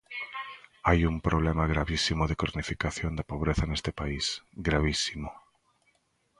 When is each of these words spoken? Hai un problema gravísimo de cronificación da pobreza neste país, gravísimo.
Hai 0.87 0.99
un 1.11 1.15
problema 1.27 1.63
gravísimo 1.73 2.23
de 2.27 2.39
cronificación 2.41 3.11
da 3.15 3.27
pobreza 3.31 3.63
neste 3.67 3.91
país, 4.01 4.25
gravísimo. 4.67 5.29